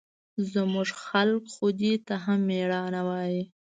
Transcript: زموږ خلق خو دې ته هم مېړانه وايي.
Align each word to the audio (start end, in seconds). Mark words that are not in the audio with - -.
زموږ 0.51 0.89
خلق 1.05 1.43
خو 1.53 1.65
دې 1.79 1.93
ته 2.07 2.15
هم 2.23 2.39
مېړانه 2.49 3.01
وايي. 3.07 3.43